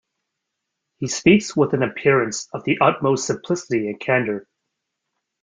He 0.97 1.05
speaks 1.07 1.55
with 1.55 1.73
an 1.73 1.83
appearance 1.83 2.49
of 2.53 2.63
the 2.63 2.79
utmost 2.81 3.27
simplicity 3.27 3.87
and 3.87 3.99
candour. 3.99 4.47